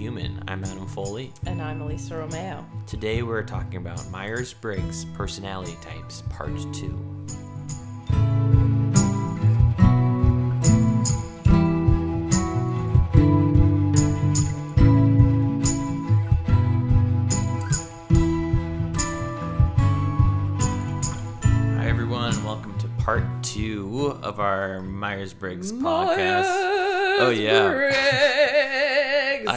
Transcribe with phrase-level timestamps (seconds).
[0.00, 0.42] Human.
[0.48, 1.30] I'm Adam Foley.
[1.44, 2.64] And I'm Elisa Romeo.
[2.86, 7.26] Today we're talking about Myers Briggs Personality Types, Part 2.
[21.76, 26.46] Hi, everyone, welcome to Part 2 of our Myers Briggs podcast.
[27.22, 28.39] Oh, yeah.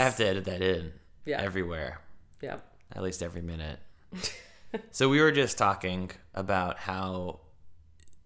[0.04, 0.92] Have to edit that in
[1.26, 1.42] Yeah.
[1.42, 2.00] everywhere.
[2.42, 2.58] Yeah.
[2.96, 3.80] at least every minute.
[4.92, 7.40] so we were just talking about how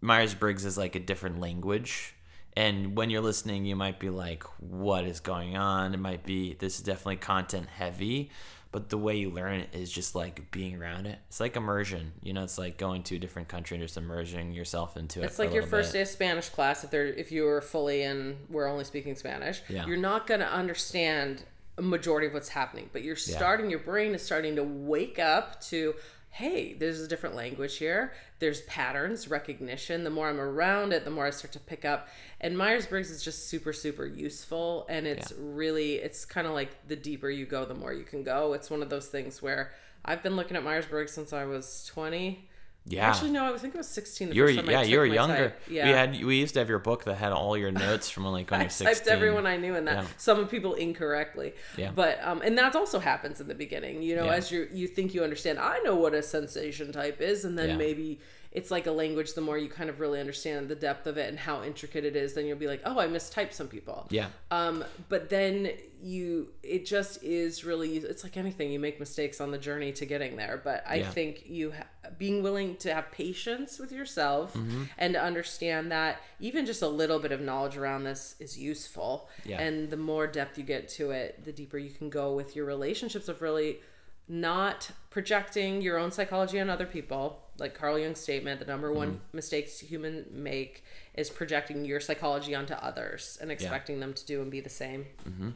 [0.01, 2.15] Myers Briggs is like a different language.
[2.55, 5.93] And when you're listening, you might be like, what is going on?
[5.93, 8.31] It might be, this is definitely content heavy,
[8.71, 11.19] but the way you learn it is just like being around it.
[11.27, 12.13] It's like immersion.
[12.23, 15.25] You know, it's like going to a different country and just immersing yourself into it.
[15.25, 15.99] It's like your first bit.
[15.99, 16.83] day of Spanish class.
[16.83, 19.61] If they're if you were fully in, we're only speaking Spanish.
[19.69, 19.85] Yeah.
[19.85, 21.43] You're not gonna understand
[21.77, 23.69] a majority of what's happening, but you're starting.
[23.69, 25.93] Your brain is starting to wake up to,
[26.31, 28.13] hey, there's a different language here.
[28.39, 30.03] There's patterns, recognition.
[30.03, 32.07] The more I'm around it, the more I start to pick up.
[32.41, 36.87] And Myers Briggs is just super super useful, and it's really it's kind of like
[36.87, 38.53] the deeper you go, the more you can go.
[38.53, 39.71] It's one of those things where
[40.05, 42.47] I've been looking at Myers Briggs since I was 20.
[42.89, 43.09] Yeah.
[43.09, 44.31] Actually, no, I think it was 16.
[44.31, 45.53] You were, I yeah, you were younger.
[45.69, 45.85] Yeah.
[45.87, 48.49] We had we used to have your book that had all your notes from like
[48.49, 48.87] when you're 16.
[48.87, 50.03] typed everyone I knew in that.
[50.03, 50.09] Yeah.
[50.17, 51.53] Some of people incorrectly.
[51.75, 51.91] Yeah.
[51.93, 54.01] But um, and that also happens in the beginning.
[54.01, 54.35] You know, Yeah.
[54.35, 55.59] as you you think you understand.
[55.59, 58.19] I know what a sensation type is, and then maybe
[58.57, 59.33] it's like a language.
[59.33, 62.15] The more you kind of really understand the depth of it and how intricate it
[62.15, 64.07] is, then you'll be like, oh, I mistyped some people.
[64.09, 64.27] Yeah.
[64.49, 65.69] Um, but then
[66.01, 68.71] you, it just is really, it's like anything.
[68.71, 70.59] You make mistakes on the journey to getting there.
[70.63, 71.09] But I Yeah.
[71.11, 74.83] think you ha- being willing to have patience with yourself Mm-hmm.
[74.97, 79.29] and to understand that even just a little bit of knowledge around this is useful.
[79.45, 79.61] Yeah.
[79.61, 82.65] And the more depth you get to it, the deeper you can go with your
[82.65, 83.77] relationships of really
[84.27, 87.39] not projecting your own psychology on other people.
[87.57, 89.17] Like Carl Jung's statement, the number one Mm-hmm.
[89.37, 90.83] mistakes humans make
[91.15, 95.05] is projecting your psychology onto others and expecting them to do and be the same.
[95.27, 95.49] Mm-hmm.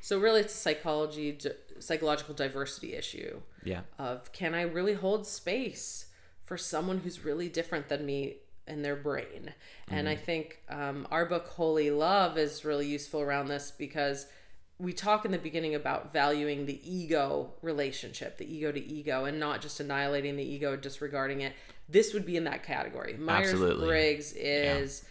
[0.00, 1.36] So really, it's a psychology,
[1.78, 3.80] psychological diversity issue Yeah.
[3.98, 6.06] of can I really hold space
[6.46, 9.52] for someone who's really different than me in their brain?
[9.88, 14.26] And I think um, our book Holy Love is really useful around this because
[14.80, 19.38] we talk in the beginning about valuing the ego relationship, the ego to ego, and
[19.38, 21.52] not just annihilating the ego, disregarding it.
[21.88, 23.14] This would be in that category.
[23.18, 25.04] Myers Briggs is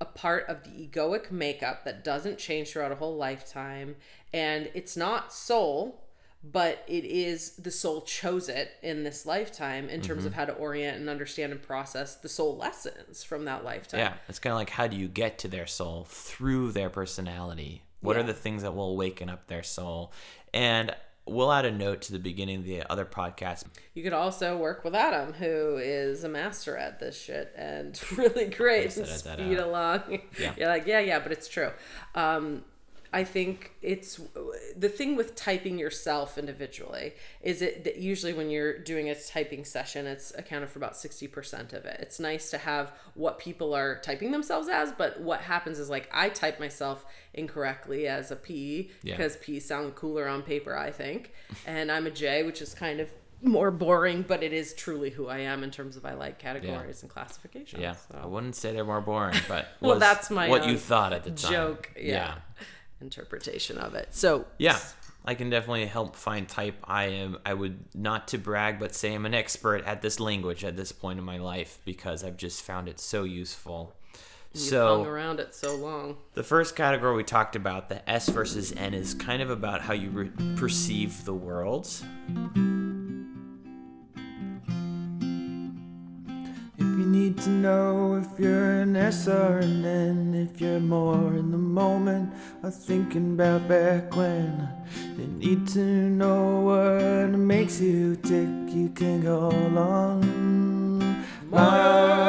[0.00, 3.96] a part of the egoic makeup that doesn't change throughout a whole lifetime.
[4.32, 6.04] And it's not soul,
[6.44, 10.38] but it is the soul chose it in this lifetime in terms of Mm-hmm.
[10.40, 13.98] how to orient and understand and process the soul lessons from that lifetime.
[13.98, 17.82] Yeah, it's kind of like how do you get to their soul through their personality?
[18.00, 20.12] What are the things that will awaken up their soul?
[20.54, 20.94] And
[21.28, 23.64] we'll add a note to the beginning of the other podcast.
[23.94, 28.46] You could also work with Adam, who is a master at this shit and really
[28.46, 30.20] great and speed along.
[30.38, 30.54] Yeah.
[30.56, 31.70] You're like, yeah, yeah, but it's true.
[32.14, 32.64] Um,
[33.12, 34.20] I think it's
[34.76, 39.64] the thing with typing yourself individually is it that usually when you're doing a typing
[39.64, 41.98] session, it's accounted for about 60% of it.
[42.00, 46.08] It's nice to have what people are typing themselves as, but what happens is like
[46.12, 49.16] I type myself incorrectly as a P Yeah.
[49.16, 51.32] because P sound cooler on paper, I think.
[51.66, 53.10] And I'm a J, which is kind of
[53.42, 57.02] more boring, but it is truly who I am in terms of I like categories
[57.02, 57.80] and classifications.
[57.80, 58.18] Yeah, so.
[58.22, 61.24] I wouldn't say they're more boring, but Well, that's my, what you uh, thought at
[61.24, 61.52] the time.
[61.52, 62.36] joke, yeah.
[63.00, 64.14] Interpretation of it.
[64.14, 64.78] So Yeah,
[65.24, 66.76] I can definitely help find type.
[66.84, 67.38] I am.
[67.44, 70.92] I would not to brag, but say I'm an expert at this language at this
[70.92, 73.94] point in my life because I've just found it so useful.
[74.54, 76.16] you've so hung around it so long.
[76.34, 79.92] The first category we talked about, the S versus N, is kind of about how
[79.92, 81.88] you re- perceive the world.
[87.08, 91.58] Need to know if you're an S or an N, if you're more in the
[91.58, 92.32] moment
[92.62, 94.68] or thinking about back when,
[95.16, 98.48] you need to know what makes you tick.
[98.74, 101.24] You can go along.
[101.50, 102.26] Myers-Briggs.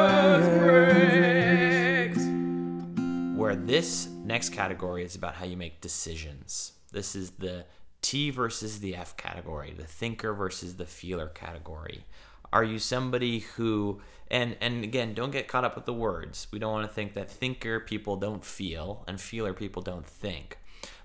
[3.38, 6.72] Where this next category is about how you make decisions.
[6.92, 7.66] This is the
[8.02, 12.06] T versus the F category, the thinker versus the feeler category.
[12.52, 14.00] Are you somebody who
[14.30, 16.46] and and again, don't get caught up with the words.
[16.52, 20.58] We don't want to think that thinker people don't feel and feeler people don't think.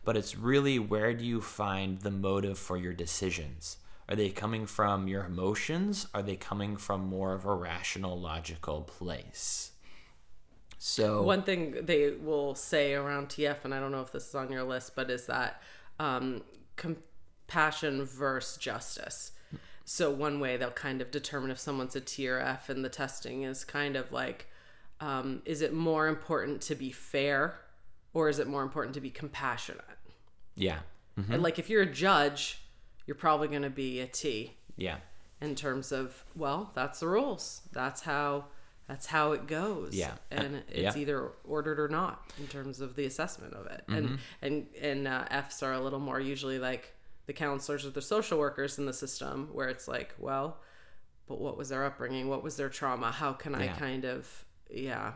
[0.04, 3.78] But it's really where do you find the motive for your decisions?
[4.08, 6.08] Are they coming from your emotions?
[6.14, 9.72] Are they coming from more of a rational, logical place?
[10.78, 14.36] So One thing they will say around TF, and I don't know if this is
[14.36, 15.64] on your list, but is that
[16.00, 16.44] um,
[16.76, 19.32] compassion versus justice.
[19.88, 23.64] So one way they'll kind of determine if someone's a TRF and the testing is
[23.64, 24.48] kind of like,
[25.00, 27.56] um, is it more important to be fair,
[28.14, 29.86] or is it more important to be compassionate?
[30.56, 30.80] Yeah.
[31.20, 31.34] Mm-hmm.
[31.34, 32.62] And like if you're a judge,
[33.06, 34.98] you're probably going to be a T Yeah.
[35.40, 37.62] in terms of well, that's the rules.
[37.72, 38.46] That's how
[38.88, 39.94] that's how it goes.
[39.96, 40.14] Yeah.
[40.32, 41.02] and Uh, it's yeah.
[41.02, 43.84] either ordered or not in terms of the assessment of it.
[43.88, 46.94] And and and uh, Fs are a little more usually like
[47.26, 50.58] the counselors or the social workers in the system, where it's like, well,
[51.28, 52.30] but what was their upbringing?
[52.30, 53.12] What was their trauma?
[53.12, 53.76] How can I Yeah.
[53.76, 55.14] kind of yeah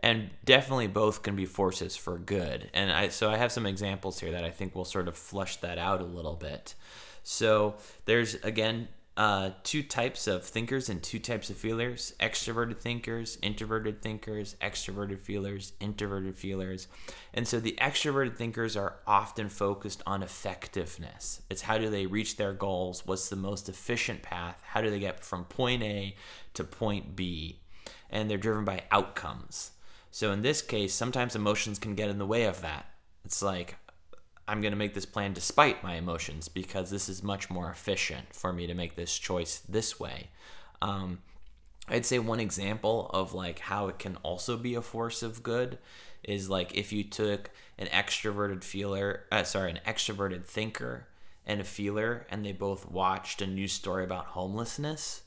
[0.00, 4.18] and definitely both can be forces for good and i so i have some examples
[4.18, 6.74] here that i think will sort of flush that out a little bit
[7.22, 7.76] so
[8.06, 12.14] there's again uh, two types of thinkers and two types of feelers.
[12.20, 16.88] Extroverted thinkers introverted thinkers extroverted feelers introverted feelers.
[17.34, 21.42] And so the extroverted thinkers are often focused on effectiveness.
[21.50, 23.04] It's how do they reach their goals?
[23.04, 24.60] What's the most efficient path?
[24.64, 26.16] How do they get from point a
[26.54, 27.60] to point b?
[28.08, 29.72] And they're driven by outcomes.
[30.10, 32.86] So in this case, sometimes emotions can get in the way of that.
[33.24, 33.76] It's like
[34.50, 38.34] I'm going to make this plan despite my emotions because this is much more efficient
[38.34, 40.26] for me to make this choice this way.
[40.82, 41.20] Um,
[41.88, 45.78] I'd say one example of like how it can also be a force of good
[46.24, 51.06] is like if you took an extroverted feeler, uh, sorry, an extroverted thinker
[51.46, 55.22] and a feeler, and they both watched a news story about homelessness.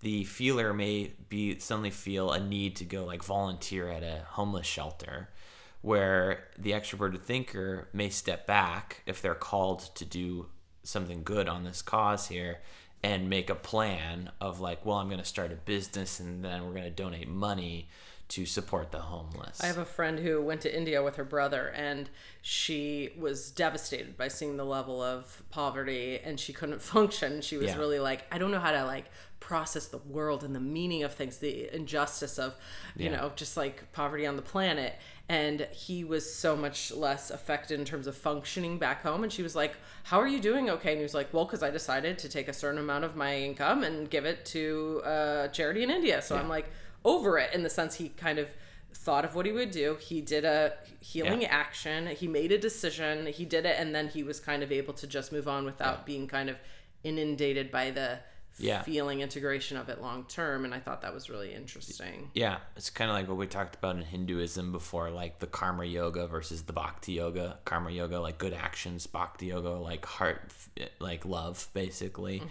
[0.00, 4.66] The feeler may be suddenly feel a need to go like volunteer at a homeless
[4.66, 5.30] shelter,
[5.86, 10.46] where the extroverted thinker may step back if they're called to do
[10.82, 12.58] something good on this cause here
[13.04, 16.64] and make a plan of like, well, I'm going to start a business and then
[16.66, 17.88] we're going to donate money
[18.30, 19.62] to support the homeless.
[19.62, 22.10] I have a friend who went to India with her brother, and
[22.42, 27.40] she was devastated by seeing the level of poverty, and she couldn't function.
[27.40, 27.78] She was Yeah.
[27.78, 29.04] really like, I don't know how to like
[29.38, 32.56] process the world and the meaning of things, the injustice of,
[32.96, 33.16] you Yeah.
[33.16, 34.96] know, just like poverty on the planet.
[35.28, 39.24] And he was so much less affected in terms of functioning back home.
[39.24, 40.70] And she was like, How are you doing?
[40.70, 40.90] Okay.
[40.92, 43.36] And he was like, Well, because I decided to take a certain amount of my
[43.36, 46.22] income and give it to uh, charity in India.
[46.22, 46.70] So I'm like,
[47.04, 48.48] over it in the sense he kind of
[48.94, 49.96] thought of what he would do.
[50.00, 51.48] He did a healing Yeah.
[51.50, 52.06] action.
[52.08, 53.26] He made a decision.
[53.26, 56.06] He did it, and then he was kind of able to just move on without
[56.06, 56.56] being kind of
[57.04, 58.18] inundated by the
[58.58, 58.82] Yeah.
[58.82, 60.64] feeling integration of it long term.
[60.64, 62.30] And I thought that was really interesting.
[62.34, 65.84] Yeah, it's kind of like what we talked about in Hinduism before, like the karma
[65.84, 67.58] yoga versus the bhakti yoga.
[67.64, 70.50] Karma yoga, like good actions, bhakti yoga, like heart,
[71.00, 72.42] like love, basically.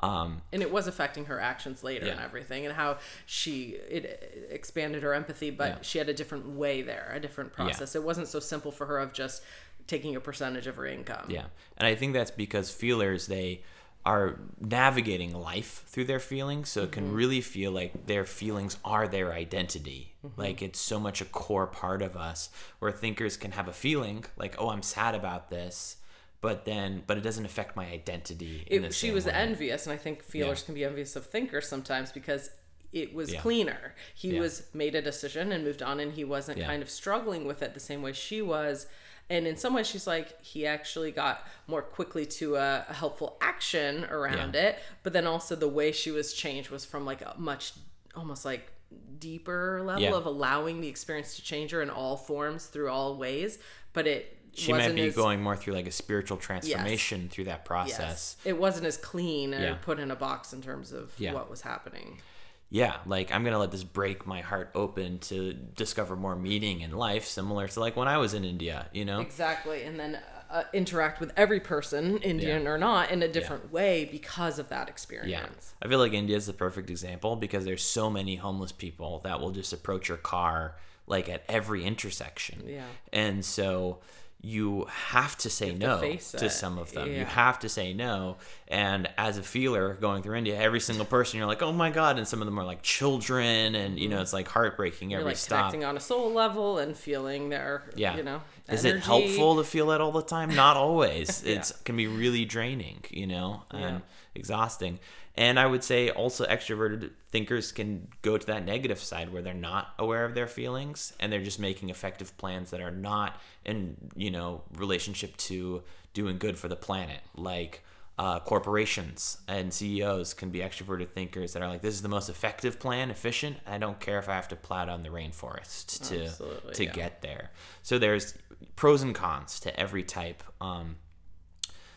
[0.00, 5.02] Um, and it was affecting her actions later and everything and how she it expanded
[5.02, 5.78] her empathy but Yeah.
[5.82, 8.98] she had a different way there a different process it wasn't so simple for her
[8.98, 9.42] of just
[9.86, 11.44] taking a percentage of her income yeah,
[11.78, 13.62] and I think that's because feelers they
[14.06, 17.16] are navigating life through their feelings, so it can mm-hmm.
[17.16, 20.14] really feel like their feelings are their identity.
[20.24, 20.40] Mm-hmm.
[20.40, 22.48] Like it's so much a core part of us.
[22.78, 25.96] Where thinkers can have a feeling like, "Oh, I'm sad about this."
[26.40, 28.62] But then, but it doesn't affect my identity.
[28.68, 29.32] it, she was way.
[29.32, 30.66] envious and i think feelers Yeah.
[30.66, 32.50] can be envious of thinkers sometimes because
[32.92, 33.40] it was Yeah.
[33.40, 34.40] cleaner he Yeah.
[34.40, 37.74] was made a decision and moved on and he wasn't kind of struggling with it
[37.74, 38.86] the same way she was
[39.28, 43.36] and in some ways she's like he actually got more quickly to a, a helpful
[43.40, 44.60] action around Yeah.
[44.68, 47.72] it but then also the way she was changed was from like a much
[48.14, 48.70] almost like
[49.18, 50.14] deeper level Yeah.
[50.14, 53.58] of allowing the experience to change her in all forms through all ways
[53.92, 57.66] but it she might be as, going more through like a spiritual transformation through that
[57.66, 57.98] process.
[57.98, 58.36] Yes.
[58.46, 59.74] It wasn't as clean or Yeah.
[59.82, 61.34] put in a box in terms of Yeah.
[61.34, 62.22] what was happening.
[62.68, 66.92] Yeah, like I'm gonna let this break my heart open to discover more meaning in
[66.92, 68.88] life, similar to like when I was in India.
[68.92, 69.82] You know, Exactly.
[69.84, 70.18] And then
[70.50, 74.88] uh, interact with every person, Indian or not, in a different way because of that
[74.88, 75.30] experience.
[75.30, 75.38] Yeah.
[75.38, 75.74] experience.
[75.82, 79.40] I feel like India is the perfect example because there's so many homeless people that
[79.40, 82.64] will just approach your car like at every intersection.
[82.66, 82.84] Yeah.
[83.12, 83.98] And so
[84.46, 87.10] you have to say no face to some of them.
[87.12, 88.36] You have to say no.
[88.68, 92.16] And as a feeler going through India, every single person you're like, oh my God.
[92.16, 93.74] And some of them are like children.
[93.74, 95.10] And, you know, it's like heartbreaking Mm-hmm.
[95.10, 95.58] You're every like stop.
[95.70, 98.16] connecting on a soul level and feeling their, Yeah.
[98.16, 100.54] you know, Is it helpful to feel that all the time?
[100.54, 101.42] Not always.
[101.54, 103.98] It's can be really draining, you know, and Yeah.
[104.36, 105.00] Exhausting.
[105.34, 109.52] And I would say also extroverted thinkers can go to that negative side where they're
[109.54, 113.96] not aware of their feelings and they're just making effective plans that are not in,
[114.14, 115.82] you know, relationship to
[116.14, 117.20] doing good for the planet.
[117.34, 117.82] Like
[118.18, 122.30] uh, corporations and CEOs can be extroverted thinkers that are like, this is the most
[122.30, 123.58] effective plan, efficient.
[123.66, 126.92] I don't care if I have to plow down the rainforest to Absolutely, to yeah.
[126.92, 127.50] get there.
[127.82, 128.32] So there's
[128.74, 130.42] pros and cons to every type.
[130.62, 130.96] Um,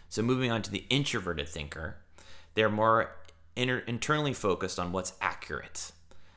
[0.10, 1.98] So moving on to the introverted thinker,
[2.60, 3.16] they're more
[3.56, 5.94] inter- internally focused on what's accurate.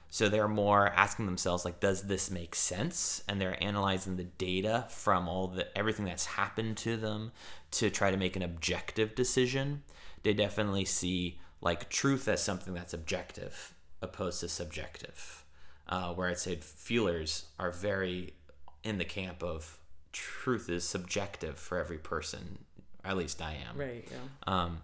[0.09, 3.25] So they're more asking themselves like, does this make sense?
[3.29, 7.33] And they're analyzing the data from all the everything that's happened to them
[7.73, 9.83] to try to make an objective decision.
[10.23, 15.45] They definitely see like truth as something that's objective opposed to subjective.
[15.89, 18.35] Uh, where I'd say feelers are very
[18.85, 19.77] in the camp of
[20.13, 22.61] truth is subjective for every person.
[23.05, 23.77] At least I am.
[23.77, 24.07] Right.
[24.09, 24.19] Yeah.
[24.47, 24.83] Um,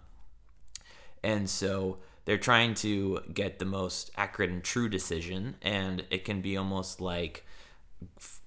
[1.23, 6.41] and so they're trying to get the most accurate and true decision, and it can
[6.41, 7.45] be almost like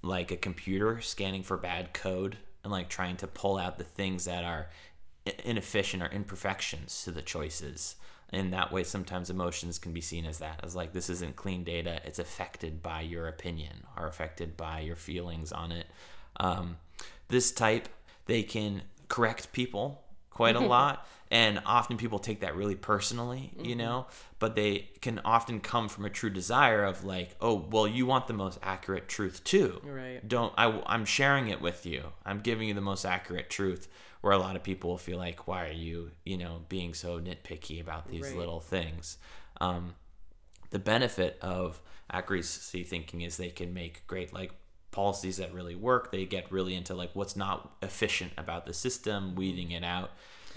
[0.02, 4.24] like a computer scanning for bad code and like trying to pull out the things
[4.24, 4.68] that are
[5.44, 7.96] inefficient or imperfections to the choices.
[8.30, 11.64] And that way, sometimes emotions can be seen as that, as like this isn't clean
[11.64, 12.00] data.
[12.04, 15.86] It's affected by your opinion or affected by your feelings on it.
[16.38, 16.76] Um,
[17.28, 17.88] this type,
[18.24, 20.01] they can correct people
[20.32, 24.06] quite a lot and often people take that really personally you know?
[24.38, 28.26] But they can often come from a true desire of like oh well you want
[28.26, 29.80] the most accurate truth too.
[29.84, 30.26] Right.
[30.26, 32.02] don't I, i'm sharing it with you.
[32.26, 33.88] I'm giving you the most accurate truth.
[34.20, 37.20] Where a lot of people will feel like why are you you know being so
[37.20, 38.36] nitpicky about these Right.
[38.36, 39.18] little things?
[39.60, 39.94] Um,
[40.70, 44.52] the benefit of accuracy thinking is they can make great like
[44.92, 49.34] policies that really work they get really into like what's not efficient about the system
[49.34, 50.10] weeding it out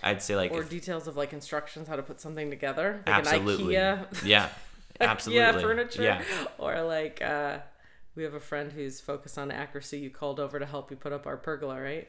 [0.03, 3.01] i'd say like Or if- details of like instructions how to put something together.
[3.07, 4.25] Like absolutely An IKEA.
[4.27, 4.49] yeah
[5.01, 6.03] absolutely Yeah, furniture.
[6.03, 6.21] yeah
[6.59, 7.57] Or like uh,
[8.15, 9.99] we have a friend who's focused on accuracy.
[9.99, 12.07] You called over to help you put up our pergola, right?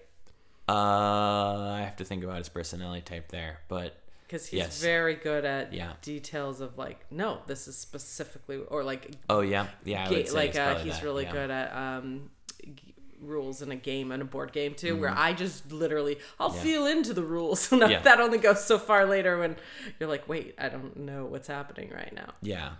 [0.68, 4.82] uh i have to think about his personality type there but Because he's Yes.
[4.82, 5.92] very good at Yeah.
[6.02, 10.78] details of like, no, this is specifically, or like, oh yeah yeah ga- like uh,
[10.80, 11.32] he's that, really yeah.
[11.32, 12.30] good at um,
[12.74, 14.96] g- rules in a game and a board game too.
[14.96, 16.56] Where I just literally, I'll Mm-hmm.
[16.58, 16.62] Yeah.
[16.62, 19.56] feel into the rules, and that only goes so far later when
[20.00, 22.34] you're like, wait, I don't know what's happening right now.
[22.42, 22.70] Yeah.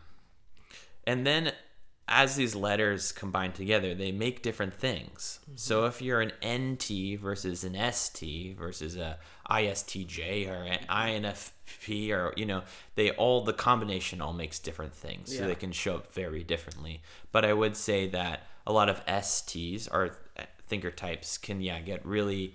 [1.07, 1.53] And then
[2.09, 5.41] as these letters combine together, they make different things.
[5.57, 5.89] So mm-hmm.
[5.89, 9.19] if you're an NT versus an ST versus a
[9.51, 11.27] ISTJ or an mm-hmm.
[11.27, 12.63] INFP or you know,
[12.95, 15.37] they all the combination all makes different things.
[15.37, 17.03] So they can show up very differently.
[17.33, 21.81] But I would say that a lot of STs or uh, thinker types can yeah,
[21.81, 22.55] get really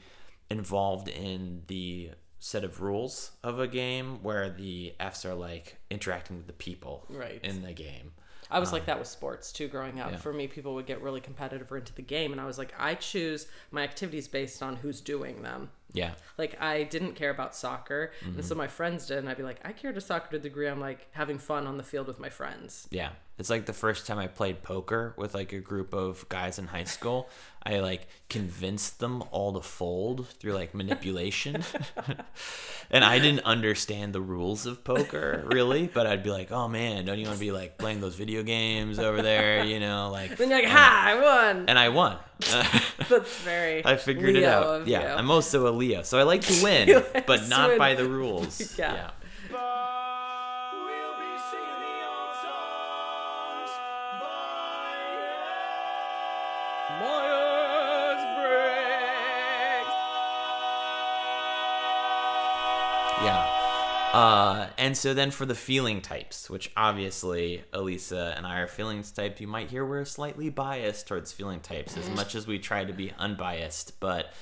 [0.50, 6.38] involved in the set of rules of a game where the Fs are like interacting
[6.38, 7.40] with the people Right.
[7.44, 8.14] in the game.
[8.52, 10.08] I was like that with sports too growing up.
[10.08, 10.20] Um, yeah.
[10.20, 12.74] For me, people would get really competitive or into the game, and I was like,
[12.78, 15.70] I choose my activities based on who's doing them.
[15.94, 16.12] Yeah.
[16.38, 18.36] Like I didn't care about soccer, Mm-hmm.
[18.40, 20.44] and so my friends did, and I'd be like, I care to soccer to the
[20.50, 22.88] degree I'm like having fun on the field with my friends.
[22.92, 23.10] Yeah.
[23.38, 26.68] It's like the first time I played poker with like a group of guys in
[26.68, 27.28] high school.
[27.64, 31.64] I like convinced them all to fold through like manipulation.
[32.92, 37.06] and I didn't understand the rules of poker really, but I'd be like, "Oh man,
[37.06, 40.38] don't you want to be like playing those video games over there, you know, like
[40.38, 41.04] Then you're like, Ha!
[41.08, 41.66] I won.
[41.68, 42.18] and I won.
[43.10, 43.86] That's very.
[43.86, 44.88] I figured it out.
[44.88, 45.18] Yeah, you.
[45.18, 48.78] I'm also a Leo, so I like to win, like but not by the rules.
[48.78, 48.94] Yeah.
[48.94, 49.12] yeah.
[64.14, 69.12] Uh, and so then for the feeling types, which obviously Elisa and I are feelings
[69.12, 72.84] type, you might hear we're slightly biased towards feeling types as much as we try
[72.84, 74.34] to be unbiased, but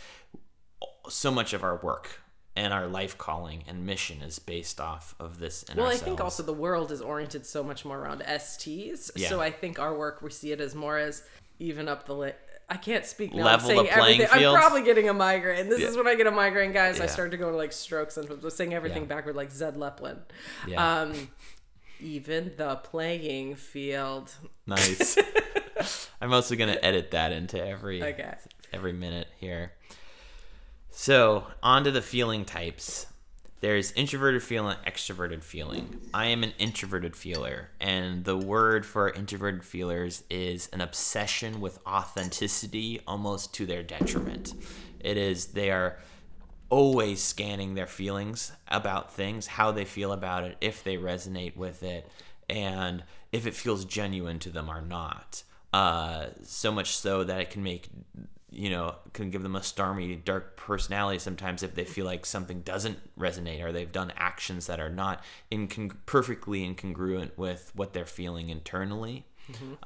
[1.08, 2.22] so much of our work
[2.56, 6.02] and our life calling and mission is based off of this Well, ourselves.
[6.02, 9.12] I think also the world is oriented so much more around STs.
[9.16, 9.30] Yeah.
[9.30, 11.24] So I think our work we see it as more as
[11.60, 12.34] even up the
[12.70, 13.44] I can't speak now.
[13.46, 14.40] Level I'm the saying playing everything.
[14.42, 14.56] field.
[14.56, 15.70] I'm probably getting a migraine.
[15.70, 15.88] This Yeah.
[15.88, 17.00] is when I get a migraine, guys.
[17.00, 17.10] I Yeah.
[17.10, 19.08] start to go to like strokes and I'm saying everything Yeah.
[19.08, 20.20] backward like Zed Leppelin.
[20.68, 21.02] Yeah.
[21.02, 21.32] Um,
[22.00, 24.32] even the playing field.
[24.68, 25.18] Nice.
[26.22, 28.36] I'm also gonna edit that into every Okay.
[28.72, 29.72] every minute here.
[30.92, 33.08] So on to the feeling types.
[33.62, 36.00] There's introverted feeling, extroverted feeling.
[36.14, 41.78] I am an introverted feeler, and the word for introverted feelers is an obsession with
[41.86, 44.54] authenticity, almost to their detriment.
[45.02, 45.98] It is they are
[46.70, 51.84] always scanning their feelings about things, how they feel about it, if they resonate with
[51.84, 52.10] it,
[52.50, 55.44] and if it feels genuine to them or not.
[55.74, 57.90] Uh, so much so that it can make,
[58.52, 62.62] you know, can give them a stormy, dark personality sometimes if they feel like something
[62.62, 68.06] doesn't resonate or they've done actions that are not incon- perfectly incongruent with what they're
[68.06, 69.26] feeling internally.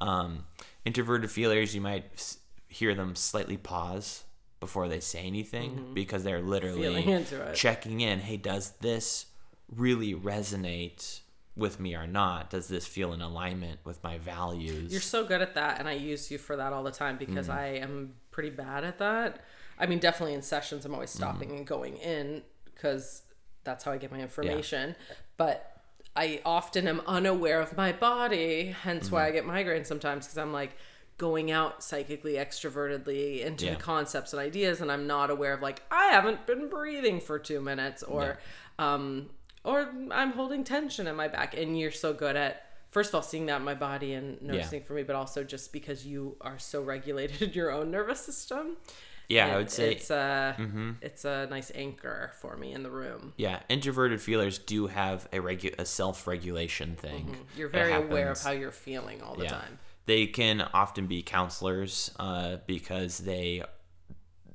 [0.02, 0.46] Um,
[0.86, 4.24] introverted feelers, you might s- hear them slightly pause
[4.60, 7.56] before they say anything because they're literally Feeling into it.
[7.56, 8.20] checking in.
[8.20, 9.26] Hey, does this
[9.74, 11.20] really resonate
[11.56, 12.50] with me or not?
[12.50, 14.92] Does this feel in alignment with my values?
[14.92, 17.48] You're so good at that, and I use you for that all the time because
[17.48, 17.58] Mm-hmm.
[17.60, 19.42] I am pretty bad at that.
[19.78, 21.58] I mean, definitely in sessions, I'm always stopping Mm-hmm.
[21.58, 23.24] and going in because
[23.64, 24.96] that's how I get my information.
[25.38, 25.70] But
[26.16, 29.34] I often am unaware of my body, hence why I Mm-hmm.
[29.34, 30.76] get migraines sometimes because I'm like
[31.18, 33.76] going out psychically, extrovertedly into Yeah.
[33.76, 37.62] concepts and ideas, and I'm not aware of like I haven't been breathing for two
[37.62, 38.40] minutes or.
[38.80, 39.30] Um,
[39.64, 43.22] or I'm holding tension in my back, and you're so good at first of all
[43.22, 46.60] seeing that in my body and noticing for me, but also just because you are
[46.60, 48.78] so regulated in your own nervous system.
[49.30, 49.98] yeah, I would say Mm-hmm.
[49.98, 50.56] it's a
[51.02, 53.34] it's a nice anchor for me in the room.
[53.38, 57.26] Yeah, introverted feelers do have a regu- a self regulation thing.
[57.26, 57.58] Mm-hmm.
[57.58, 59.50] You're very aware of how you're feeling all the yeah.
[59.52, 59.80] time.
[60.06, 63.64] They can often be counselors uh, because they,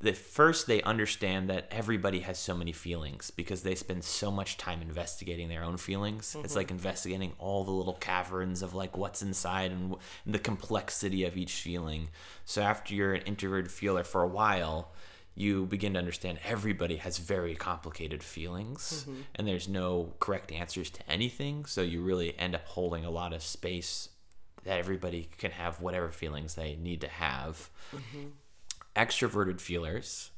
[0.01, 4.57] the first they understand that everybody has so many feelings because they spend so much
[4.57, 6.37] time investigating their own feelings.
[6.39, 6.57] It's Mm-hmm.
[6.57, 11.25] like investigating all the little caverns of like what's inside and, w- and the complexity
[11.25, 12.09] of each feeling.
[12.45, 14.93] So after you're an introverted feeler for a while,
[15.35, 19.21] you begin to understand everybody has very complicated feelings Mm-hmm.
[19.35, 21.65] and there's no correct answers to anything.
[21.65, 24.11] So you really end up holding a lot of space
[24.65, 27.71] that everybody can have whatever feelings they need to have.
[28.99, 30.31] Extroverted feelers,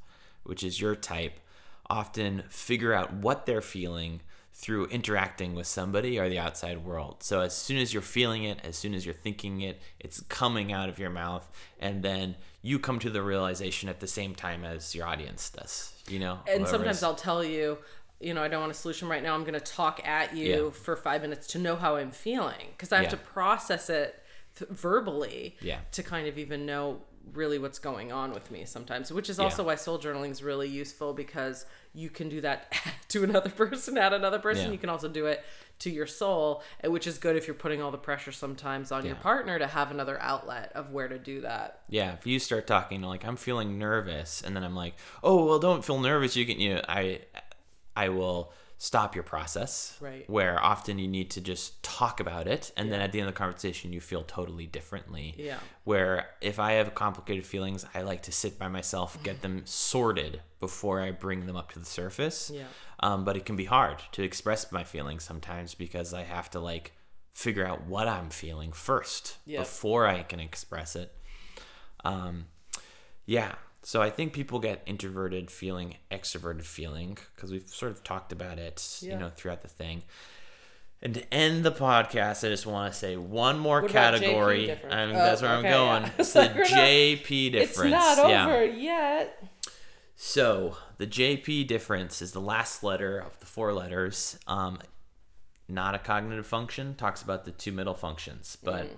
[0.45, 1.41] which is your type,
[1.89, 4.21] often figure out what they're feeling
[4.53, 7.23] through interacting with somebody or the outside world.
[7.23, 10.73] So as soon as you're feeling it, as soon as you're thinking it, it's coming
[10.73, 11.49] out of your mouth
[11.79, 15.95] and then you come to the realization at the same time as your audience does,
[16.09, 16.41] you know?
[16.47, 17.79] And sometimes is- I'll tell you,
[18.21, 19.35] you know, I don't want a solution right now.
[19.35, 20.71] I'm going to talk at you Yeah.
[20.71, 23.11] for five minutes to know how I'm feeling because I have Yeah.
[23.11, 24.23] to process it
[24.57, 25.79] th- verbally Yeah.
[25.93, 27.01] to kind of even know
[27.33, 29.45] really what's going on with me sometimes, which is Yeah.
[29.45, 32.73] also why soul journaling is really useful because you can do that
[33.09, 34.67] to another person, at another person.
[34.67, 34.73] Yeah.
[34.73, 35.45] You can also do it
[35.81, 39.07] to your soul, eh, which is good if you're putting all the pressure sometimes on
[39.07, 41.81] your partner to have another outlet of where to do that.
[41.89, 45.59] Yeah, if you start talking like I'm feeling nervous, and then I'm like, oh well,
[45.59, 46.37] don't feel nervous.
[46.37, 47.21] You can you I
[47.97, 49.95] I will stop your process.
[50.01, 50.25] Right.
[50.29, 53.35] Where often you need to just talk about it, and then at the end of
[53.35, 55.35] the conversation, you feel totally differently.
[55.37, 55.59] Yeah.
[55.85, 60.41] Where if I have complicated feelings, I like to sit by myself, get them sorted
[60.61, 62.51] before I bring them up to the surface.
[62.53, 62.65] Yeah.
[63.01, 66.59] Um, but it can be hard to express my feelings sometimes because I have to
[66.61, 66.93] like
[67.35, 69.61] figure out what I'm feeling first Yep.
[69.61, 71.13] before I can express it.
[72.03, 72.47] Um,
[73.27, 73.57] yeah.
[73.83, 78.59] So I think people get introverted feeling, extroverted feeling, because we've sort of talked about
[78.59, 80.03] it, you know, throughout the thing.
[81.03, 84.71] And to end the podcast, I just want to say one more What category.
[84.71, 86.03] I mean, Oh, that's where okay, I'm going.
[86.03, 86.11] yeah.
[86.19, 87.95] It's the not- JP difference.
[87.95, 88.47] It's not yeah.
[88.47, 89.43] over yet.
[90.15, 94.39] So the JP difference is the last letter of the four letters.
[94.47, 94.79] Um,
[95.69, 96.95] not a cognitive function.
[96.97, 98.97] Talks about the two middle functions, but Mm.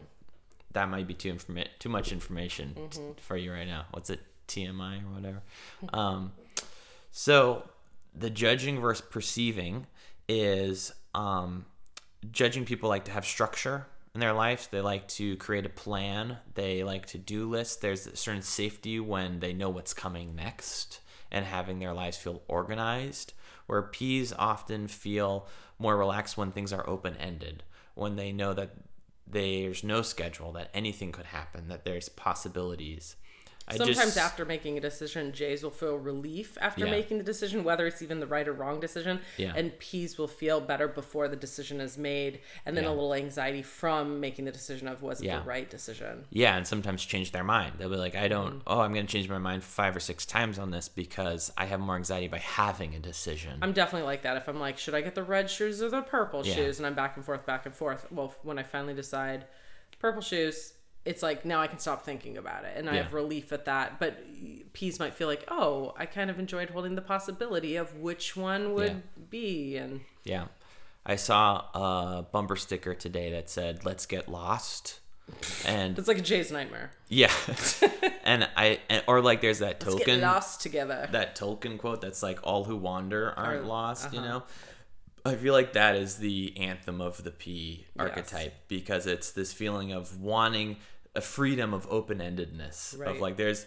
[0.72, 3.12] that might be too informa- too much information Mm-hmm.
[3.20, 3.86] for you right now.
[3.92, 4.18] What's it?
[4.48, 5.42] TMI or whatever.
[5.92, 6.32] Um,
[7.10, 7.68] so
[8.14, 9.86] the judging versus perceiving
[10.28, 11.66] is um,
[12.30, 14.68] judging people like to have structure in their life.
[14.70, 16.38] They like to create a plan.
[16.54, 17.76] They like to do lists.
[17.76, 21.00] There's a certain safety when they know what's coming next
[21.30, 23.32] and having their lives feel organized.
[23.66, 25.46] Where P's often feel
[25.78, 27.62] more relaxed when things are open ended,
[27.94, 28.74] when they know that
[29.26, 33.16] there's no schedule, that anything could happen, that there's possibilities.
[33.74, 36.90] I Sometimes just- after making a decision, J's will feel relief after Yeah.
[36.90, 39.20] making the decision, whether it's even the right or wrong decision.
[39.36, 39.52] Yeah.
[39.56, 42.90] And P's will feel better before the decision is made, and then Yeah.
[42.90, 46.26] a little anxiety from making the decision of was it the right decision.
[46.30, 47.74] Yeah, and sometimes change their mind.
[47.78, 48.60] They'll be like, I don't, Mm-hmm.
[48.66, 51.66] oh, I'm going to change my mind five or six times on this because I
[51.66, 53.58] have more anxiety by having a decision.
[53.62, 54.36] I'm definitely like that.
[54.36, 56.54] If I'm like, should I get the red shoes or the purple Yeah.
[56.54, 56.78] shoes?
[56.78, 58.06] And I'm back and forth, back and forth.
[58.10, 59.46] Well, when I finally decide
[59.98, 60.74] purple shoes,
[61.04, 63.02] it's like now I can stop thinking about it and I Yeah.
[63.02, 63.98] have relief at that.
[63.98, 64.22] But
[64.72, 68.74] P's might feel like, oh, I kind of enjoyed holding the possibility of which one
[68.74, 69.22] would Yeah.
[69.30, 69.76] be.
[69.76, 70.46] And yeah.
[71.04, 75.00] I saw a bumper sticker today that said, let's get lost.
[75.66, 76.90] And it's like a Jay's nightmare.
[77.08, 77.32] yeah.
[78.24, 81.08] and I, and, or like there's that Let's token, get lost together.
[81.12, 84.28] that Tolkien quote that's like, all who wander aren't Are- lost, you uh-huh.
[84.28, 84.42] know?
[85.24, 89.92] I feel like that is the anthem of the P archetype because it's this feeling
[89.92, 90.78] of wanting
[91.14, 92.98] a freedom of open endedness.
[93.00, 93.66] Of like, there's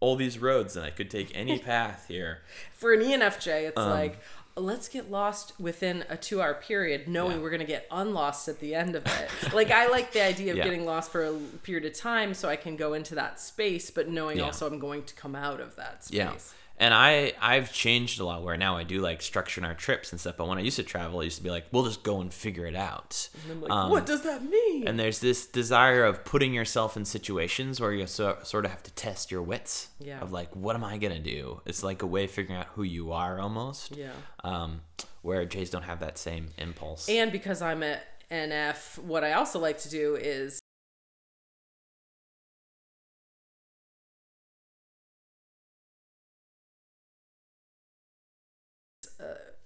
[0.00, 2.40] all these roads and I could take any path here.
[2.74, 4.18] For an ENFJ, it's Um, like
[4.54, 7.42] let's get lost within a two hour period knowing Yeah.
[7.42, 10.50] we're going to get unlost at the end of it like i like the idea
[10.52, 10.64] of Yeah.
[10.64, 14.10] getting lost for a period of time so i can go into that space but
[14.10, 14.44] knowing Yeah.
[14.44, 16.52] also i'm going to come out of that space.
[16.82, 20.20] And I I've changed a lot where now I do like structuring our trips and
[20.20, 20.36] stuff.
[20.36, 22.34] But when I used to travel, I used to be like, we'll just go and
[22.34, 23.28] figure it out.
[23.44, 26.96] And I'm like, Um, what does that mean And there's this desire of putting yourself
[26.96, 29.88] in situations where you so, sort of have to test your wits.
[30.00, 30.20] Yeah.
[30.20, 31.60] Of like, what am I gonna do?
[31.66, 33.96] It's like a way of figuring out who you are almost.
[33.96, 34.10] yeah
[34.42, 34.80] Um,
[35.22, 37.08] where Jays don't have that same impulse.
[37.08, 40.58] and because i'm at nf what i also like to do is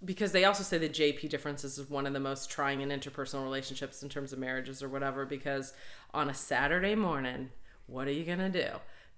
[0.06, 3.42] because they also say the JP differences is one of the most trying in interpersonal
[3.42, 5.26] relationships in terms of marriages or whatever.
[5.26, 5.74] Because
[6.14, 7.50] on a Saturday morning,
[7.86, 8.68] what are you gonna do?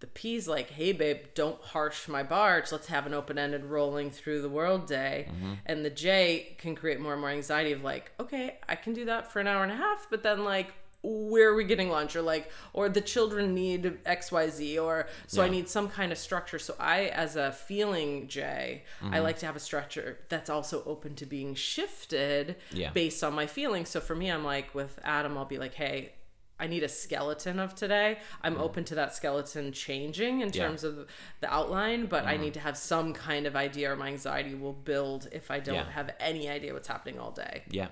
[0.00, 2.72] The P's like, hey babe, don't harsh my barge.
[2.72, 5.28] Let's have an open-ended rolling through the world day.
[5.28, 5.52] Mm-hmm.
[5.66, 9.04] And the J can create more and more anxiety of like, okay, I can do
[9.06, 12.16] that for an hour and a half, but then like where are we getting lunch
[12.16, 16.58] or like or the children need xyz or so i need some kind of structure
[16.58, 19.14] so i as a feeling j Mm-hmm.
[19.14, 22.90] I like to have a structure that's also open to being shifted Yeah.
[22.90, 26.12] based on my feelings so for me i'm like with adam i'll be like hey
[26.60, 28.18] I need a skeleton of today.
[28.42, 30.56] I'm open to that skeleton changing in Mm-hmm.
[30.56, 30.62] Yeah.
[30.64, 30.70] Mm-hmm.
[30.70, 31.06] terms of
[31.40, 34.72] the outline, but I need to have some kind of idea or my anxiety will
[34.72, 35.90] build if I don't Yeah.
[35.92, 37.62] have any idea what's happening all day.
[37.70, 37.90] Yeah.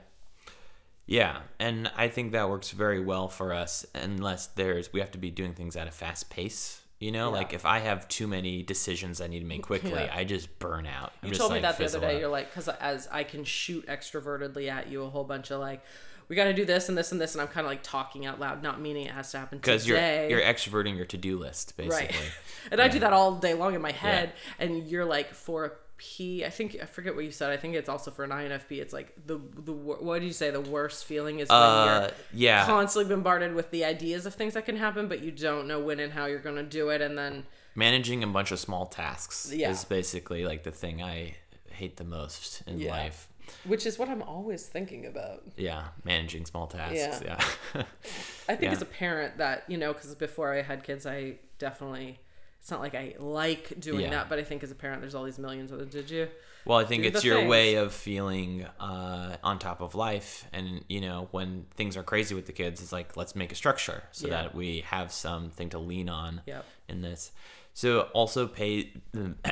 [1.06, 5.18] Yeah, and I think that works very well for us unless there's we have to
[5.18, 6.80] be doing things at a fast pace.
[6.98, 7.36] You know, Yeah.
[7.40, 10.10] like if I have too many decisions I need to make quickly, Yeah.
[10.12, 11.12] I just burn out.
[11.22, 12.14] I'm You just told me like that the other day.
[12.14, 12.20] out.
[12.20, 15.82] You're like, because as I can shoot extrovertedly at you a whole bunch of like,
[16.28, 18.26] we got to do this and this and this, and I'm kind of like talking
[18.26, 21.76] out loud, not meaning it has to happen because you're you're extroverting your to-do list
[21.76, 22.16] basically.
[22.16, 22.32] right.
[22.72, 25.70] and I do that all day long in my head, and you're like for a
[25.98, 26.44] P.
[26.44, 27.50] I think I forget what you said.
[27.50, 28.72] I think it's also for an INFP.
[28.80, 30.50] It's like the the what do you say?
[30.50, 32.00] The worst feeling is when Uh,
[32.32, 32.66] you're yeah.
[32.66, 35.98] constantly bombarded with the ideas of things that can happen, but you don't know when
[36.00, 39.52] and how you're going to do it, and then Managing a bunch of small tasks
[39.54, 39.70] Yeah.
[39.70, 41.36] is basically like the thing I
[41.70, 42.90] hate the most in Yeah.
[42.90, 43.28] life.
[43.64, 45.42] which is what I'm always thinking about.
[45.56, 47.22] Yeah, managing small tasks.
[47.24, 47.38] Yeah.
[47.74, 47.82] Yeah.
[48.48, 52.18] I think as a parent that you know, because before I had kids, I definitely.
[52.66, 54.10] It's not like I like doing Yeah.
[54.10, 55.88] that, but I think as a parent, there's all these millions of them.
[55.88, 56.26] Did you?
[56.64, 57.48] Well, I think it's your things.
[57.48, 62.34] way of feeling uh, on top of life, and you know when things are crazy
[62.34, 64.42] with the kids, it's like let's make a structure so Yeah.
[64.42, 66.64] that we have something to lean on Yep.
[66.88, 67.30] in this.
[67.72, 68.94] So also pay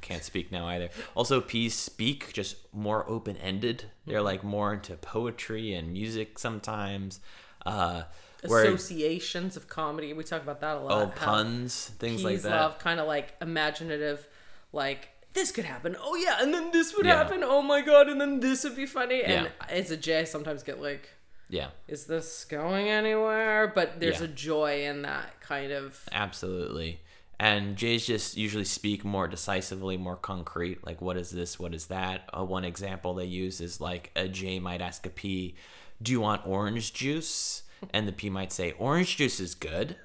[0.00, 0.90] can't speak now either.
[1.16, 3.78] Also, P's speak just more open ended.
[3.78, 4.10] Mm-hmm.
[4.12, 7.18] They're like more into poetry and music sometimes.
[7.66, 8.04] Uh,
[8.44, 10.12] Associations of comedy.
[10.12, 10.92] We talk about that a lot.
[10.92, 12.50] oh puns things like that.
[12.50, 14.26] love kind of like imaginative,
[14.72, 15.96] like this could happen.
[16.00, 17.16] Oh yeah, and then this would Yeah.
[17.16, 17.42] happen.
[17.44, 19.22] Oh my god, and then this would be funny.
[19.22, 19.66] And Yeah.
[19.68, 21.08] as a J, I sometimes get like,
[21.48, 23.72] Yeah, is this going anywhere?
[23.74, 24.26] But there's Yeah.
[24.26, 26.00] a joy in that kind of.
[26.12, 27.00] Absolutely.
[27.40, 30.84] And J's just usually speak more decisively, more concrete.
[30.86, 31.58] Like, what is this?
[31.58, 32.28] What is that?
[32.36, 35.54] Uh, one example they use is like a J might ask a P,
[36.02, 37.62] Do you want orange juice?
[37.92, 39.96] And the P might say, Orange juice is good.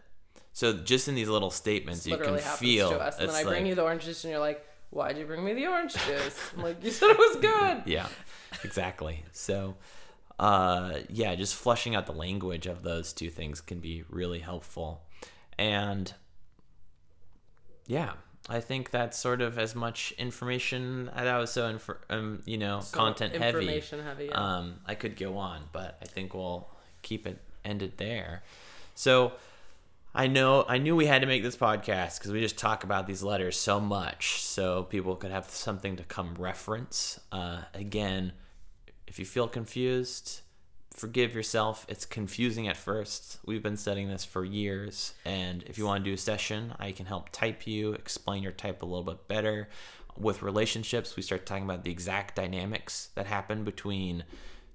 [0.53, 2.91] So, just in these little statements, you can feel.
[2.91, 3.19] to us.
[3.19, 5.43] And then I bring like- you the orange juice, and you're like, "Why'd you bring
[5.43, 8.07] me the orange juice?" I'm like, "You said it was good." yeah,
[8.63, 9.25] exactly.
[9.33, 9.75] So,
[10.39, 15.01] uh, yeah, just flushing out the language of those two things can be really helpful.
[15.59, 16.13] And
[17.87, 18.13] yeah,
[18.49, 21.07] I think that's sort of as much information.
[21.15, 23.59] That I was so, infor- um, you know, So content heavy.
[23.59, 24.57] information heavy, yeah.
[24.57, 26.69] Um, I could go on, but I think we'll
[27.01, 28.43] keep it ended there.
[28.93, 29.33] So.
[30.17, 33.05] I know I knew we had to make this podcast because we just talk about
[33.05, 37.19] these letters so much, so people could have something to come reference.
[37.33, 38.31] Uh, again,
[39.07, 40.39] if you feel confused,
[40.93, 41.85] forgive yourself.
[41.89, 43.39] It's confusing at first.
[43.45, 46.93] We've been studying this for years, and if you want to do a session, I
[46.93, 49.67] can help type you, explain your type a little bit better.
[50.17, 54.23] With relationships, we start talking about the exact dynamics that happen between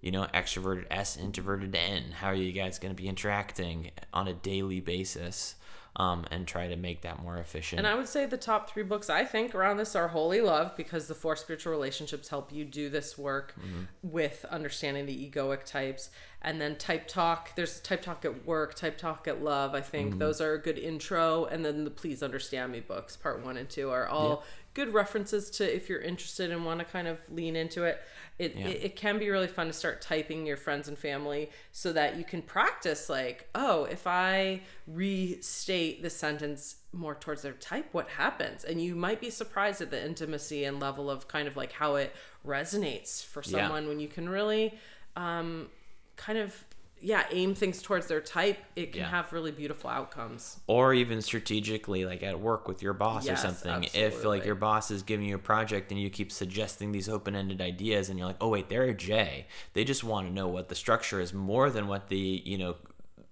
[0.01, 2.13] you know, extroverted S, introverted N.
[2.13, 5.57] How are you guys going to be interacting on a daily basis
[5.97, 7.79] um, and try to make that more efficient?
[7.81, 10.77] And I would say the top three books I think around this are Holy Love
[10.77, 13.83] because the four spiritual relationships help you do this work Mm-hmm.
[14.03, 16.11] with understanding the egoic types.
[16.43, 19.75] And then Type Talk, there's Type Talk at Work, Type Talk at Love.
[19.75, 19.91] I Mm-hmm.
[19.91, 21.45] think those are a good intro.
[21.45, 25.51] And then the Please Understand Me books, part one and two, are all good references
[25.51, 28.01] to if you're interested and want to kind of lean into it.
[28.39, 28.69] It, Yeah.
[28.69, 28.85] it.
[28.85, 32.25] it can be really fun to start typing your friends and family so that you
[32.25, 38.65] can practice, like, oh, if I restate the sentence more towards their type, what happens?
[38.65, 41.97] And you might be surprised at the intimacy and level of kind of like how
[41.97, 42.15] it
[42.47, 43.63] resonates for Yeah.
[43.63, 44.79] someone when you can really
[45.17, 45.69] um,
[46.17, 46.65] kind of
[47.03, 48.59] yeah aim things towards their type.
[48.77, 49.09] It can Yeah.
[49.11, 50.61] have really beautiful outcomes.
[50.67, 54.55] or even strategically like at work with your boss Yes, or something if like your
[54.55, 58.29] boss is giving you a project and you keep suggesting these open-ended ideas and you're
[58.29, 61.33] like oh wait they're a j they just want to know what the structure is
[61.33, 62.77] more than what the you know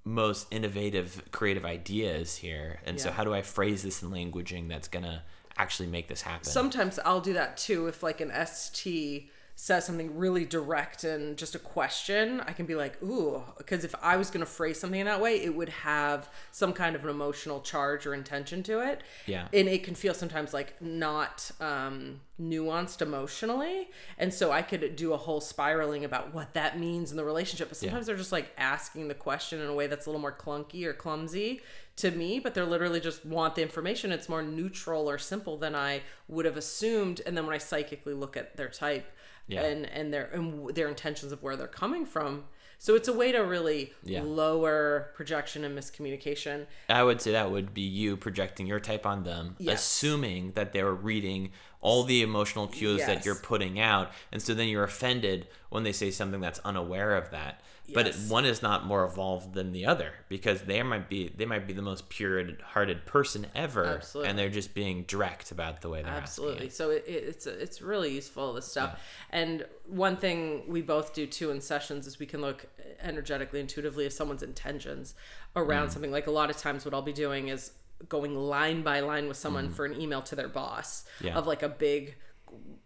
[0.04, 4.66] most innovative creative idea is here and so how do i phrase this in languaging
[4.68, 5.22] that's gonna
[5.58, 7.88] actually make this happen Sometimes I'll do that too.
[7.88, 9.28] If like an ST
[9.60, 13.92] says something really direct and just a question, I can be like, ooh, because if
[14.00, 17.02] I was going to phrase something in that way, it would have some kind of
[17.02, 19.02] an emotional charge or intention to it.
[19.26, 19.48] Yeah.
[19.52, 23.90] And it can feel sometimes like not um, nuanced emotionally.
[24.16, 27.68] And so I could do a whole spiraling about what that means in the relationship.
[27.68, 30.30] But sometimes they're just like asking the question in a way that's a little more
[30.30, 31.62] clunky or clumsy
[31.96, 34.12] to me, but they're literally just want the information.
[34.12, 37.22] It's more neutral or simple than I would have assumed.
[37.26, 39.10] And then when I psychically look at their type
[39.48, 39.62] Yeah.
[39.62, 42.44] and and their and their intentions of where they're coming from,
[42.78, 44.22] so it's a way to really Yeah.
[44.22, 46.66] lower projection and miscommunication.
[46.88, 49.80] I would say that would be you projecting your type on them, Yes.
[49.80, 54.52] assuming that they were reading all the emotional cues that you're putting out, and so
[54.52, 57.60] then you're offended when they say something that's unaware of that.
[57.94, 58.28] But it, Yes.
[58.28, 61.72] one is not more evolved than the other because they might be they might be
[61.72, 64.30] the most pure-hearted person ever, Absolutely.
[64.30, 66.66] and they're just being direct about the way they're Absolutely.
[66.66, 66.70] asking.
[66.70, 69.00] So it, it, it's it's really useful this stuff.
[69.30, 72.66] And one thing we both do too in sessions is we can look
[73.00, 75.14] energetically, intuitively of someone's intentions
[75.56, 75.92] around mm.
[75.92, 76.12] something.
[76.12, 77.72] Like a lot of times, what I'll be doing is
[78.08, 79.74] going line by line with someone mm.
[79.74, 81.36] for an email to their boss Yeah.
[81.36, 82.16] of like a big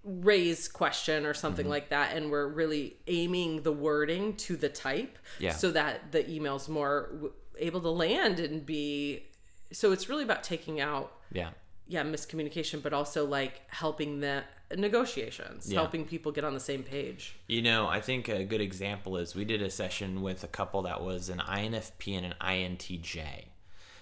[0.05, 1.71] raise question or something Mm-hmm.
[1.71, 5.53] like that and we're really aiming the wording to the type Yeah.
[5.53, 9.25] so that the email's more w- able to land and be
[9.73, 11.51] so it's really about taking out Yeah.
[11.87, 14.43] yeah miscommunication but also like helping the
[14.77, 15.79] negotiations Yeah.
[15.81, 19.35] helping people get on the same page You know, I think a good example is
[19.37, 23.45] we did a session with a couple that was an INFP and an INTJ.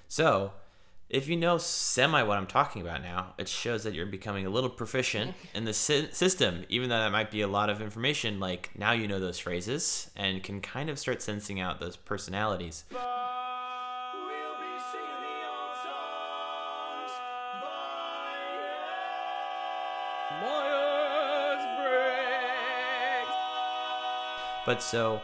[0.08, 0.52] So,
[1.10, 4.50] if you know semi what I'm talking about now, it shows that you're becoming a
[4.50, 8.38] little proficient in the sy- system, even though that might be a lot of information.
[8.38, 12.84] Like, now you know those phrases and can kind of start sensing out those personalities.
[12.92, 17.12] We'll be singing the old songs
[24.64, 25.20] But so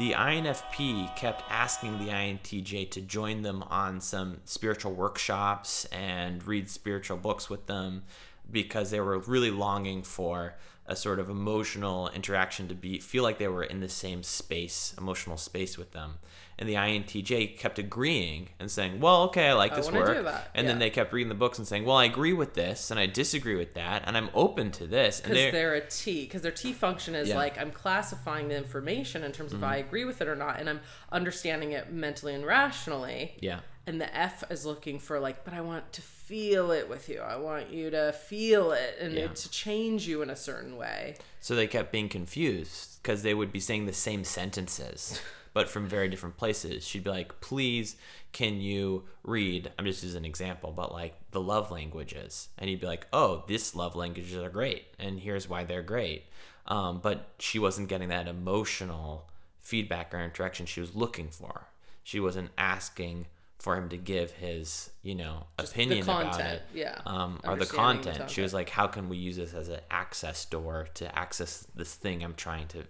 [0.00, 6.70] the INFP kept asking the INTJ to join them on some spiritual workshops and read
[6.70, 8.04] spiritual books with them
[8.50, 10.54] because they were really longing for
[10.86, 14.92] a sort of emotional interaction to be feel like they were in the same space,
[14.98, 16.14] emotional space with them.
[16.58, 20.68] And the INTJ kept agreeing and saying, "Well, okay, I like I this work." And
[20.68, 23.06] then they kept reading the books and saying, "Well, I agree with this and I
[23.06, 26.22] disagree with that and I'm open to this." Because they're, they're, a T.
[26.22, 27.34] Because their T function is Yeah.
[27.34, 27.38] Mm-hmm.
[27.38, 30.58] like I'm classifying the information in terms of if I agree with it or not,
[30.58, 30.80] and I'm
[31.12, 33.36] understanding it mentally and rationally.
[33.40, 33.60] yeah.
[33.90, 37.18] And the F is looking for like, but I want to feel it with you.
[37.22, 39.24] I want you to feel it and Yeah.
[39.24, 41.16] it to change you in a certain way.
[41.40, 45.20] So they kept being confused because they would be saying the same sentences,
[45.54, 46.86] but from very different places.
[46.86, 47.96] She'd be like, please,
[48.30, 49.72] can you read?
[49.76, 52.46] I'm just using an example, but like the love languages.
[52.58, 54.84] And he'd be like, oh, this love languages are great.
[55.00, 56.26] And here's why they're great.
[56.68, 59.28] Um, but she wasn't getting that emotional
[59.60, 61.66] feedback or interaction she was looking for.
[62.04, 63.26] She wasn't asking
[63.60, 66.78] for him to give his, you know, opinion about content, it.
[66.78, 66.98] yeah.
[67.06, 68.30] Um, or the Understanding the content.
[68.30, 71.94] She was like, how can we use this as an access door to access this
[71.94, 72.84] thing I'm trying to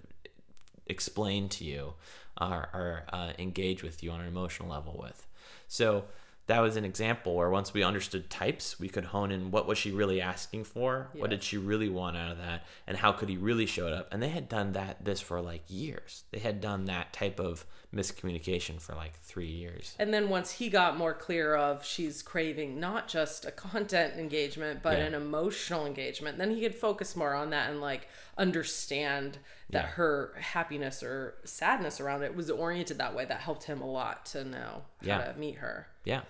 [0.87, 1.94] explain to you
[2.40, 5.26] or, or uh, engage with you on an emotional level with.
[5.68, 6.04] So
[6.46, 9.78] that was an example where once we understood types, we could hone in what was
[9.78, 13.28] she really asking for, what did she really want out of that, and how could
[13.28, 14.09] he really show it up.
[14.12, 16.24] And they had done that this for like years.
[16.33, 19.94] They had done that type of miscommunication for like three years.
[19.98, 24.81] And then once he got more clear of she's craving not just a content engagement,
[24.83, 25.07] but Yeah.
[25.07, 28.07] an emotional engagement, then he could focus more on that and like
[28.38, 29.38] understand
[29.70, 29.90] that Yeah.
[29.90, 33.24] her happiness or sadness around it was oriented that way.
[33.24, 35.33] That helped him a lot to know how Yeah.
[35.33, 35.88] to meet her.
[36.05, 36.22] Yeah.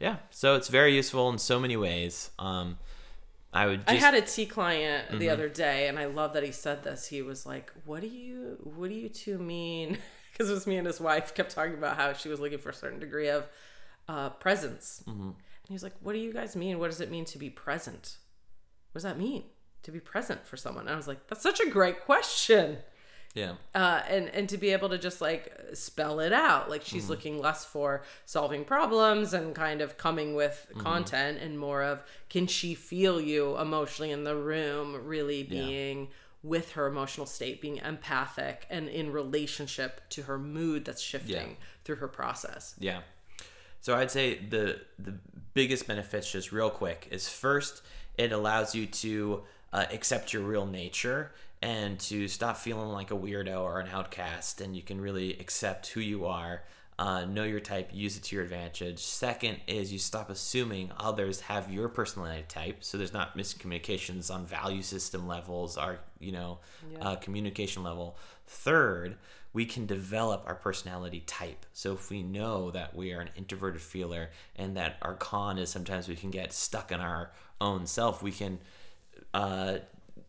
[0.00, 0.16] Yeah.
[0.30, 2.30] So it's very useful in so many ways.
[2.38, 2.78] Um,
[3.52, 5.18] I would just I had a T client Mm-hmm.
[5.18, 7.06] the other day, and I love that he said this.
[7.06, 9.96] He was like, "What do you, what do you two mean?"
[10.36, 12.68] Because it was me and his wife kept talking about how she was looking for
[12.70, 13.46] a certain degree of
[14.08, 15.22] uh, presence, Mm-hmm.
[15.28, 15.34] and
[15.68, 16.78] he was like, "What do you guys mean?
[16.78, 18.18] What does it mean to be present?
[18.92, 19.44] What does that mean
[19.82, 22.78] to be present for someone?" And I was like, "That's such a great question."
[23.34, 23.56] Yeah.
[23.74, 27.38] uh, and and to be able to just like spell it out like she's looking
[27.38, 32.72] less for solving problems and kind of coming with content and more of can she
[32.72, 36.08] feel you emotionally in the room really being
[36.42, 41.96] with her emotional state being empathic and in relationship to her mood that's shifting through
[41.96, 43.00] her process Yeah.
[43.80, 45.14] So I'd say the the
[45.54, 47.82] biggest benefits, just real quick, is first
[48.18, 53.14] it allows you to uh, accept your real nature and to stop feeling like a
[53.14, 56.62] weirdo or an outcast, and you can really accept who you are.
[56.98, 58.98] Uh, know your type, use it to your advantage.
[59.00, 64.46] Second is you stop assuming others have your personality type, so there's not miscommunications on
[64.46, 66.58] value system levels or you know
[67.02, 68.16] uh, communication level.
[68.46, 69.16] Third,
[69.52, 71.66] we can develop our personality type.
[71.72, 75.70] So if we know that we are an introverted feeler and that our con is
[75.70, 77.30] sometimes we can get stuck in our
[77.60, 78.58] own self, we can
[79.34, 79.78] uh,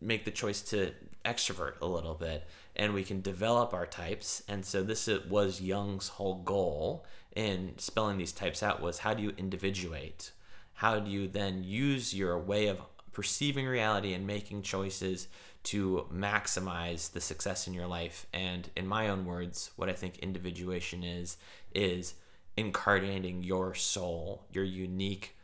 [0.02, 0.92] make the choice to
[1.26, 2.48] extrovert a little bit
[2.78, 4.44] and we can develop our types.
[4.48, 9.24] And so this was Jung's whole goal in spelling these types out was how do
[9.24, 10.32] you individuate?
[10.74, 12.80] How do you then use your way of
[13.12, 15.28] perceiving reality and making choices
[15.64, 18.28] to maximize the success in your life?
[18.32, 21.38] And in my own words, what I think individuation is
[21.74, 22.14] is
[22.56, 25.36] incarnating your soul, your unique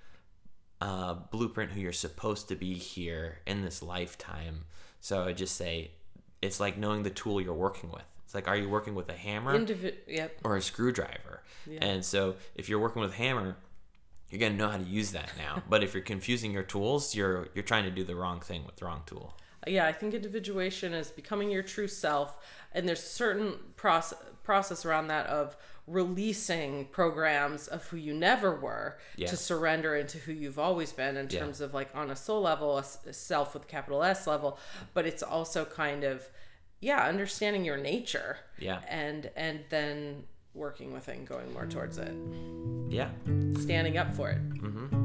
[0.82, 4.66] uh, blueprint who you're supposed to be here in this lifetime.
[5.00, 5.92] So I just say
[6.44, 8.04] it's like knowing the tool you're working with.
[8.26, 11.42] It's like, are you working with a hammer Indivi- yep or a screwdriver?
[11.80, 13.56] And so if you're working with a hammer,
[14.30, 15.64] you're gonna know how to use that now.
[15.70, 18.76] but if you're confusing your tools, you're you're trying to do the wrong thing with
[18.76, 19.38] the wrong tool.
[19.68, 22.38] Yeah, I think individuation is becoming your true self,
[22.74, 25.56] and there's a certain process process around that of
[25.88, 29.28] releasing programs of who you never were Yeah.
[29.28, 31.40] to surrender into who you've always been in Yeah.
[31.40, 34.60] terms of like on a soul level, a self with a capital S level,
[34.94, 36.30] but it's also kind of
[36.82, 38.38] yeah, understanding your nature.
[38.60, 38.82] Yeah.
[38.90, 42.14] And and then working with it and going more towards it.
[42.90, 43.10] Yeah.
[43.62, 44.40] Standing up for it.
[44.56, 45.03] Mm-hmm.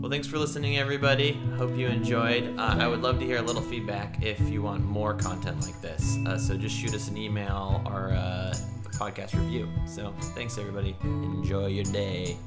[0.00, 1.32] Well, thanks for listening, everybody.
[1.58, 2.58] Hope you enjoyed.
[2.58, 5.78] Uh, I would love to hear a little feedback if you want more content like
[5.82, 6.16] this.
[6.26, 9.68] Uh, so just shoot us an email or uh, a podcast review.
[9.86, 10.96] So thanks, everybody.
[11.02, 12.38] Enjoy your day.